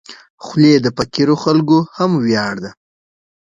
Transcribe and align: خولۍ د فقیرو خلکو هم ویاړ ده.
خولۍ 0.43 0.73
د 0.81 0.87
فقیرو 0.97 1.35
خلکو 1.43 1.77
هم 1.97 2.11
ویاړ 2.25 2.55
ده. 2.63 2.71